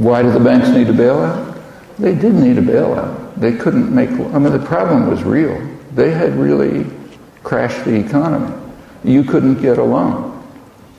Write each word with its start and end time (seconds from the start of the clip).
Why 0.00 0.22
did 0.22 0.32
the 0.32 0.40
banks 0.40 0.70
need 0.70 0.88
a 0.88 0.94
bailout? 0.94 1.60
They 1.98 2.14
did 2.14 2.32
need 2.32 2.56
a 2.56 2.62
bailout. 2.62 3.38
They 3.38 3.54
couldn't 3.54 3.94
make, 3.94 4.08
I 4.08 4.38
mean, 4.38 4.50
the 4.50 4.64
problem 4.64 5.10
was 5.10 5.22
real. 5.24 5.60
They 5.94 6.10
had 6.10 6.34
really 6.36 6.86
crashed 7.42 7.84
the 7.84 7.96
economy. 7.96 8.50
You 9.04 9.24
couldn't 9.24 9.60
get 9.60 9.76
a 9.76 9.84
loan. 9.84 10.42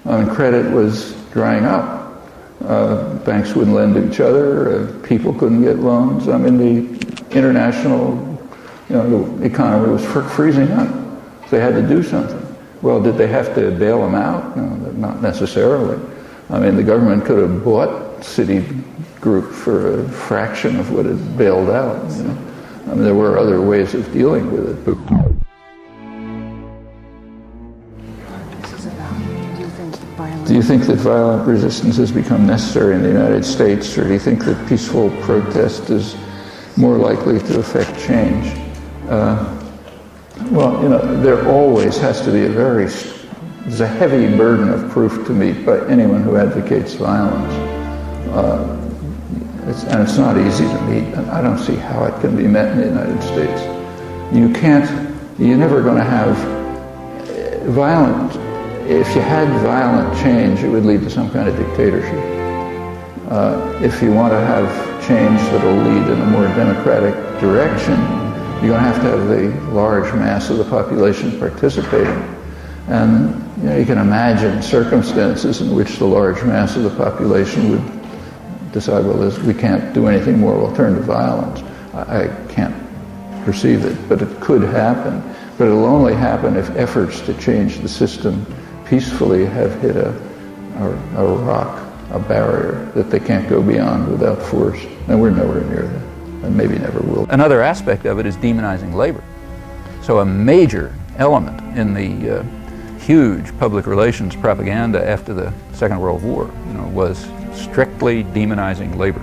Mean, 0.05 0.29
credit 0.29 0.71
was 0.71 1.13
drying 1.31 1.65
up. 1.65 2.29
Uh, 2.63 3.15
banks 3.25 3.55
wouldn't 3.55 3.75
lend 3.75 3.95
to 3.95 4.07
each 4.07 4.19
other. 4.19 4.83
Uh, 4.83 5.07
people 5.07 5.33
couldn't 5.33 5.63
get 5.63 5.79
loans. 5.79 6.29
I 6.29 6.37
mean, 6.37 6.57
the 6.57 7.35
international 7.35 8.39
you 8.87 8.97
know, 8.97 9.37
the 9.37 9.45
economy 9.45 9.91
was 9.91 10.05
fr- 10.05 10.21
freezing 10.21 10.69
up. 10.73 11.49
They 11.49 11.59
had 11.59 11.73
to 11.73 11.81
do 11.81 12.03
something. 12.03 12.55
Well, 12.83 13.01
did 13.01 13.17
they 13.17 13.27
have 13.27 13.55
to 13.55 13.71
bail 13.71 13.99
them 14.01 14.13
out? 14.13 14.55
No, 14.55 14.67
not 14.91 15.23
necessarily. 15.23 15.99
I 16.51 16.59
mean, 16.59 16.75
the 16.75 16.83
government 16.83 17.25
could 17.25 17.39
have 17.39 17.63
bought 17.63 18.10
Citigroup 18.21 19.51
for 19.53 20.01
a 20.01 20.09
fraction 20.09 20.79
of 20.79 20.91
what 20.91 21.05
it 21.05 21.37
bailed 21.37 21.69
out. 21.69 22.09
You 22.17 22.23
know? 22.23 22.37
I 22.85 22.93
mean, 22.95 23.03
there 23.03 23.15
were 23.15 23.37
other 23.37 23.61
ways 23.61 23.93
of 23.93 24.11
dealing 24.11 24.51
with 24.51 24.69
it. 24.69 24.85
But 24.85 24.97
do 30.47 30.55
you 30.55 30.61
think 30.61 30.83
that 30.83 30.97
violent 30.97 31.47
resistance 31.47 31.97
has 31.97 32.11
become 32.11 32.45
necessary 32.45 32.95
in 32.95 33.03
the 33.03 33.07
United 33.07 33.45
States, 33.45 33.97
or 33.97 34.03
do 34.03 34.13
you 34.13 34.19
think 34.19 34.43
that 34.45 34.67
peaceful 34.67 35.09
protest 35.21 35.89
is 35.89 36.15
more 36.75 36.97
likely 36.97 37.39
to 37.39 37.59
affect 37.59 37.97
change? 37.99 38.51
Uh, 39.07 39.57
well, 40.49 40.81
you 40.83 40.89
know, 40.89 41.21
there 41.21 41.47
always 41.47 41.97
has 41.97 42.21
to 42.21 42.31
be 42.31 42.45
a 42.45 42.49
very, 42.49 42.85
there's 42.85 43.79
a 43.79 43.87
heavy 43.87 44.35
burden 44.35 44.69
of 44.69 44.89
proof 44.89 45.25
to 45.27 45.33
meet 45.33 45.65
by 45.65 45.79
anyone 45.87 46.23
who 46.23 46.35
advocates 46.35 46.95
violence. 46.95 47.80
Uh, 48.29 48.77
it's, 49.67 49.83
and 49.83 50.01
it's 50.01 50.17
not 50.17 50.37
easy 50.37 50.65
to 50.65 50.81
meet, 50.83 51.13
and 51.13 51.29
I 51.29 51.41
don't 51.41 51.59
see 51.59 51.75
how 51.75 52.05
it 52.05 52.19
can 52.21 52.35
be 52.35 52.47
met 52.47 52.71
in 52.71 52.77
the 52.79 52.87
United 52.87 53.21
States. 53.21 53.61
You 54.33 54.51
can't, 54.53 54.89
you're 55.39 55.57
never 55.57 55.81
going 55.81 55.97
to 55.97 56.03
have 56.03 56.35
violent, 57.67 58.35
if 58.89 59.07
you 59.15 59.21
had 59.21 59.47
violent 59.61 60.17
change, 60.21 60.63
it 60.63 60.69
would 60.69 60.85
lead 60.85 61.01
to 61.01 61.09
some 61.09 61.29
kind 61.31 61.47
of 61.47 61.55
dictatorship. 61.57 62.19
Uh, 63.29 63.79
if 63.81 64.01
you 64.01 64.11
want 64.11 64.33
to 64.33 64.39
have 64.39 64.67
change 65.07 65.39
that 65.51 65.63
will 65.63 65.75
lead 65.75 66.11
in 66.11 66.21
a 66.21 66.25
more 66.25 66.47
democratic 66.49 67.13
direction, 67.39 67.95
you're 68.61 68.71
going 68.71 68.83
to 68.83 68.89
have 68.89 69.01
to 69.01 69.09
have 69.09 69.27
the 69.27 69.71
large 69.71 70.13
mass 70.15 70.49
of 70.49 70.57
the 70.57 70.65
population 70.65 71.37
participating. 71.39 72.37
And 72.87 73.41
you, 73.57 73.63
know, 73.63 73.77
you 73.77 73.85
can 73.85 73.97
imagine 73.97 74.61
circumstances 74.61 75.61
in 75.61 75.75
which 75.75 75.97
the 75.97 76.05
large 76.05 76.43
mass 76.43 76.75
of 76.75 76.83
the 76.83 76.89
population 76.89 77.71
would 77.71 78.00
decide, 78.71 79.05
well, 79.05 79.17
this, 79.17 79.37
we 79.39 79.53
can't 79.53 79.93
do 79.93 80.07
anything 80.07 80.39
more, 80.39 80.57
we'll 80.57 80.75
turn 80.75 80.95
to 80.95 81.01
violence. 81.01 81.61
I, 81.93 82.23
I 82.23 82.45
can't 82.49 82.75
perceive 83.45 83.85
it, 83.85 83.97
but 84.07 84.21
it 84.21 84.39
could 84.39 84.63
happen. 84.63 85.21
But 85.57 85.67
it'll 85.67 85.85
only 85.85 86.13
happen 86.13 86.55
if 86.55 86.69
efforts 86.71 87.21
to 87.21 87.33
change 87.35 87.79
the 87.79 87.89
system 87.89 88.45
peacefully 88.85 89.45
have 89.45 89.79
hit 89.81 89.95
a, 89.95 90.09
a, 90.77 91.23
a 91.23 91.35
rock, 91.35 91.87
a 92.11 92.19
barrier 92.19 92.91
that 92.95 93.09
they 93.09 93.19
can't 93.19 93.47
go 93.47 93.61
beyond 93.61 94.09
without 94.09 94.41
force. 94.41 94.83
And 95.07 95.21
we're 95.21 95.29
nowhere 95.29 95.61
near 95.61 95.83
that 95.83 96.11
and 96.43 96.55
maybe 96.55 96.77
never 96.77 96.99
will. 96.99 97.25
Another 97.29 97.61
aspect 97.61 98.05
of 98.05 98.19
it 98.19 98.25
is 98.25 98.35
demonizing 98.37 98.93
labor. 98.93 99.23
So 100.01 100.19
a 100.19 100.25
major 100.25 100.95
element 101.17 101.77
in 101.77 101.93
the 101.93 102.39
uh, 102.39 102.43
huge 102.99 103.57
public 103.59 103.85
relations 103.85 104.35
propaganda 104.35 105.07
after 105.07 105.33
the 105.33 105.53
Second 105.73 105.99
World 105.99 106.23
War, 106.23 106.51
you 106.67 106.73
know, 106.73 106.87
was 106.87 107.25
strictly 107.53 108.23
demonizing 108.23 108.95
labor. 108.95 109.21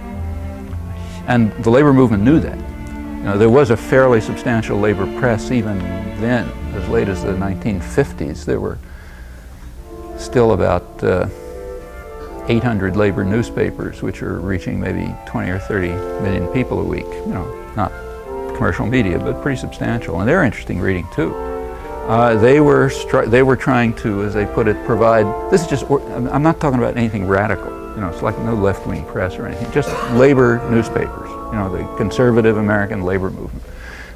And 1.27 1.53
the 1.63 1.71
labor 1.71 1.93
movement 1.93 2.23
knew 2.23 2.41
that. 2.41 2.59
You 2.59 3.25
know, 3.25 3.39
there 3.39 3.51
was 3.51 3.71
a 3.71 3.77
fairly 3.77 4.21
substantial 4.21 4.79
labor 4.79 5.07
press 5.19 5.51
even 5.51 5.79
then, 6.21 6.49
as 6.75 6.89
late 6.89 7.09
as 7.09 7.23
the 7.23 7.33
1950s. 7.33 8.45
There 8.45 8.61
were 8.61 8.79
still 10.17 10.53
about 10.53 11.03
uh, 11.05 11.29
800 12.49 12.97
labor 12.97 13.25
newspapers, 13.25 14.03
which 14.03 14.23
are 14.23 14.41
reaching 14.41 14.81
maybe 14.81 15.15
20 15.27 15.51
or 15.51 15.59
30 15.59 15.89
million 16.23 16.47
people 16.49 16.81
a 16.81 16.85
week. 16.85 17.05
You 17.05 17.27
know, 17.27 17.75
not 17.77 17.93
commercial 18.57 18.87
media, 18.87 19.19
but 19.19 19.43
pretty 19.43 19.61
substantial. 19.61 20.21
And 20.21 20.29
they're 20.29 20.45
interesting 20.45 20.81
reading 20.81 21.07
too. 21.13 21.35
Uh, 22.09 22.35
they 22.39 22.61
were 22.61 22.91
they 23.27 23.43
were 23.43 23.57
trying 23.57 23.95
to, 23.97 24.23
as 24.23 24.33
they 24.33 24.47
put 24.47 24.67
it, 24.67 24.83
provide. 24.87 25.27
This 25.51 25.63
is 25.63 25.69
just. 25.69 25.91
I'm 25.91 26.43
not 26.43 26.59
talking 26.59 26.79
about 26.79 26.97
anything 26.97 27.29
radical. 27.29 27.78
You 27.99 28.05
know, 28.05 28.11
it's 28.11 28.23
like 28.23 28.39
no 28.39 28.55
left-wing 28.55 29.05
press 29.07 29.35
or 29.35 29.49
anything. 29.49 29.73
Just 29.73 29.89
labor 30.13 30.65
newspapers. 30.71 31.29
You 31.29 31.55
know, 31.55 31.69
the 31.69 31.97
conservative 31.97 32.57
American 32.57 33.03
labor 33.03 33.29
movement. 33.29 33.65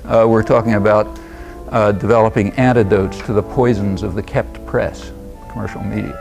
Uh, 0.05 0.25
we're 0.29 0.45
talking 0.45 0.75
about 0.75 1.19
uh, 1.71 1.91
developing 1.91 2.53
antidotes 2.53 3.21
to 3.23 3.33
the 3.33 3.43
poisons 3.43 4.05
of 4.05 4.15
the 4.15 4.23
kept 4.23 4.65
press, 4.67 5.11
commercial 5.51 5.83
media 5.83 6.13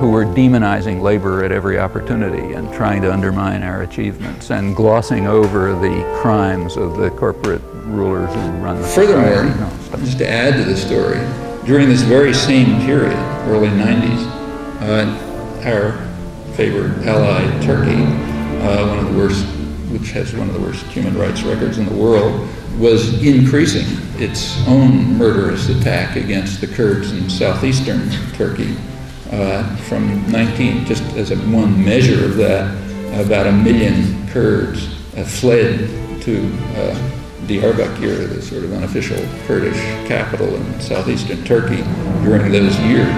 who 0.00 0.10
were 0.10 0.24
demonizing 0.24 1.00
labor 1.00 1.44
at 1.44 1.52
every 1.52 1.78
opportunity 1.78 2.54
and 2.54 2.74
trying 2.74 3.02
to 3.02 3.12
undermine 3.12 3.62
our 3.62 3.82
achievements 3.82 4.50
and 4.50 4.74
glossing 4.74 5.28
over 5.28 5.74
the 5.74 6.18
crimes 6.20 6.76
of 6.76 6.96
the 6.96 7.10
corporate 7.10 7.62
rulers 7.84 8.28
who 8.34 8.40
run 8.64 8.82
the 8.82 8.88
Furthermore, 8.88 9.44
no, 9.44 10.04
just 10.04 10.18
to 10.18 10.28
add 10.28 10.54
to 10.54 10.64
the 10.64 10.76
story, 10.76 11.20
during 11.66 11.88
this 11.88 12.02
very 12.02 12.34
same 12.34 12.84
period, 12.84 13.16
early 13.46 13.68
90s, 13.68 14.26
uh, 14.82 15.68
our 15.70 16.15
favorite 16.56 17.06
ally, 17.06 17.42
Turkey, 17.60 18.02
uh, 18.62 18.88
one 18.88 18.98
of 18.98 19.12
the 19.12 19.18
worst, 19.18 19.44
which 19.92 20.10
has 20.12 20.34
one 20.34 20.48
of 20.48 20.54
the 20.54 20.60
worst 20.60 20.82
human 20.86 21.16
rights 21.16 21.42
records 21.42 21.76
in 21.76 21.84
the 21.84 21.94
world, 21.94 22.48
was 22.78 23.22
increasing 23.22 23.84
its 24.18 24.66
own 24.66 25.18
murderous 25.18 25.68
attack 25.68 26.16
against 26.16 26.62
the 26.62 26.66
Kurds 26.66 27.12
in 27.12 27.28
southeastern 27.28 28.10
Turkey 28.32 28.74
uh, 29.32 29.76
from 29.88 30.30
19, 30.32 30.86
just 30.86 31.02
as 31.16 31.30
a 31.30 31.36
one 31.36 31.84
measure 31.84 32.24
of 32.24 32.36
that, 32.36 32.74
about 33.22 33.46
a 33.46 33.52
million 33.52 34.26
Kurds 34.28 34.86
uh, 35.14 35.24
fled 35.24 35.90
to 36.22 36.46
uh, 36.76 36.94
Diyarbakir, 37.46 38.30
the 38.34 38.40
sort 38.40 38.64
of 38.64 38.72
unofficial 38.72 39.22
Kurdish 39.46 39.76
capital 40.08 40.54
in 40.54 40.80
southeastern 40.80 41.44
Turkey, 41.44 41.82
during 42.24 42.50
those 42.50 42.78
years. 42.80 43.12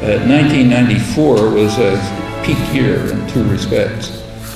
1994 0.00 1.36
uh, 1.36 1.50
was 1.52 1.78
a 1.78 2.29
peak 2.44 2.58
year 2.74 2.96
in 3.10 3.28
two 3.28 3.44
respects. 3.44 4.10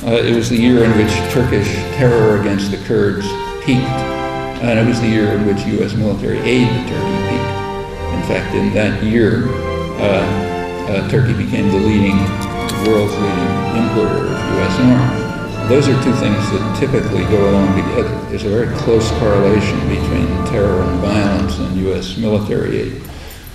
Uh, 0.05 0.21
it 0.23 0.35
was 0.35 0.51
the 0.51 0.57
year 0.57 0.85
in 0.85 0.91
which 0.97 1.13
Turkish 1.33 1.73
terror 1.97 2.41
against 2.41 2.71
the 2.71 2.77
Kurds 2.85 3.27
peaked, 3.65 3.85
and 4.61 4.79
it 4.79 4.87
was 4.87 5.01
the 5.01 5.09
year 5.09 5.33
in 5.33 5.47
which 5.47 5.65
U.S. 5.79 5.95
military 5.95 6.39
aid 6.41 6.69
to 6.69 6.89
Turkey 6.89 7.21
peaked. 7.29 7.55
In 8.15 8.23
fact, 8.29 8.55
in 8.55 8.73
that 8.75 9.03
year, 9.03 9.49
uh, 10.01 10.45
uh, 10.89 11.09
Turkey 11.09 11.33
became 11.33 11.69
the 11.69 11.79
leading, 11.79 12.17
world's 12.85 13.15
leading 13.15 13.55
importer 13.81 14.27
of 14.27 14.39
U.S. 14.57 14.81
arms. 14.81 15.69
Those 15.69 15.89
are 15.89 15.97
two 16.05 16.13
things 16.13 16.51
that 16.53 16.77
typically 16.79 17.25
go 17.25 17.51
along 17.51 17.75
together. 17.75 18.21
There's 18.29 18.45
a 18.45 18.51
very 18.51 18.77
close 18.79 19.11
correlation 19.13 19.81
between 19.89 20.27
terror 20.53 20.83
and 20.83 21.01
violence 21.01 21.59
and 21.59 21.77
U.S. 21.89 22.19
military 22.19 22.77
aid, 22.81 23.03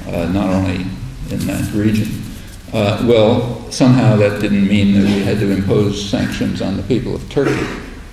uh, 0.07 0.25
not 0.31 0.49
only 0.49 0.87
in 1.29 1.39
that 1.45 1.71
region. 1.73 2.28
Uh, 2.73 3.03
well, 3.07 3.71
somehow 3.71 4.15
that 4.15 4.39
didn't 4.41 4.67
mean 4.67 4.93
that 4.93 5.03
we 5.03 5.23
had 5.23 5.39
to 5.39 5.51
impose 5.51 6.09
sanctions 6.09 6.61
on 6.61 6.77
the 6.77 6.83
people 6.83 7.15
of 7.15 7.29
Turkey 7.29 7.65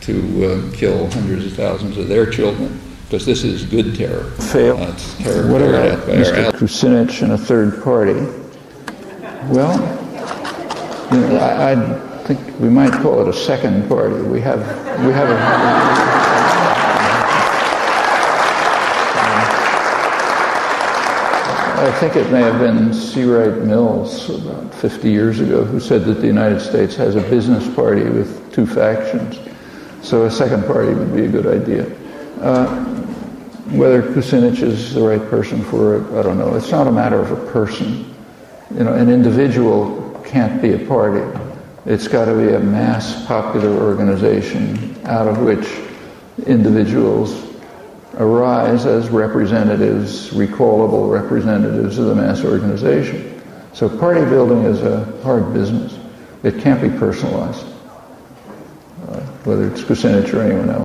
to 0.02 0.44
uh, 0.44 0.76
kill 0.76 1.10
hundreds 1.10 1.46
of 1.46 1.52
thousands 1.52 1.98
of 1.98 2.08
their 2.08 2.30
children 2.30 2.80
because 3.04 3.26
this 3.26 3.44
is 3.44 3.64
good 3.64 3.94
terror. 3.94 4.30
Fail. 4.32 4.78
Uh, 4.78 4.96
terror 5.18 5.52
what 5.52 5.62
about 5.62 5.98
Mr. 6.08 6.50
Kucinich 6.52 7.22
and 7.22 7.32
a 7.32 7.38
third 7.38 7.82
party 7.82 8.14
well, 9.48 9.78
you 11.12 11.20
know, 11.20 11.36
I, 11.36 11.72
I, 11.72 11.98
think 12.24 12.58
we 12.58 12.68
might 12.68 12.90
call 12.90 13.22
it 13.22 13.28
a 13.28 13.32
second 13.32 13.88
party. 13.88 14.16
We 14.22 14.40
have, 14.40 14.58
we 15.04 15.12
have 15.12 15.30
a. 15.30 16.45
I 21.78 21.90
think 21.92 22.16
it 22.16 22.30
may 22.32 22.40
have 22.40 22.58
been 22.58 22.92
C. 22.94 23.24
Wright 23.24 23.62
Mills 23.62 24.30
about 24.30 24.74
50 24.74 25.10
years 25.10 25.40
ago 25.40 25.64
who 25.64 25.78
said 25.78 26.04
that 26.04 26.14
the 26.14 26.26
United 26.26 26.60
States 26.60 26.96
has 26.96 27.16
a 27.16 27.20
business 27.20 27.72
party 27.74 28.04
with 28.04 28.52
two 28.52 28.66
factions. 28.66 29.38
So 30.02 30.24
a 30.24 30.30
second 30.30 30.64
party 30.64 30.94
would 30.94 31.14
be 31.14 31.26
a 31.26 31.28
good 31.28 31.46
idea. 31.46 31.84
Uh, 32.40 32.66
whether 33.76 34.02
Kucinich 34.02 34.62
is 34.62 34.94
the 34.94 35.02
right 35.02 35.22
person 35.28 35.62
for 35.64 35.96
it, 35.96 36.18
I 36.18 36.22
don't 36.22 36.38
know. 36.38 36.54
It's 36.54 36.70
not 36.70 36.86
a 36.86 36.92
matter 36.92 37.20
of 37.20 37.30
a 37.30 37.52
person 37.52 38.14
you 38.74 38.82
know, 38.82 38.94
an 38.94 39.08
individual 39.08 40.20
can't 40.24 40.60
be 40.60 40.72
a 40.72 40.78
party. 40.86 41.22
It's 41.84 42.08
got 42.08 42.24
to 42.24 42.34
be 42.34 42.52
a 42.52 42.58
mass 42.58 43.24
popular 43.26 43.70
organization 43.70 44.96
out 45.04 45.28
of 45.28 45.38
which 45.38 45.68
individuals 46.46 47.45
arise 48.16 48.86
as 48.86 49.08
representatives, 49.08 50.30
recallable 50.30 51.10
representatives 51.10 51.98
of 51.98 52.06
the 52.06 52.14
mass 52.14 52.44
organization. 52.44 53.42
So 53.72 53.88
party 53.88 54.24
building 54.24 54.62
is 54.64 54.82
a 54.82 55.04
hard 55.22 55.52
business. 55.52 55.98
It 56.42 56.62
can't 56.62 56.80
be 56.80 56.88
personalized. 56.88 57.66
Uh, 59.08 59.20
whether 59.44 59.68
it's 59.68 59.82
Kucinich 59.82 60.32
or 60.32 60.42
anyone 60.42 60.70
else. 60.70 60.82